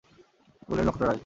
বলিলেন, 0.69 0.87
নক্ষত্ররায়! 0.87 1.19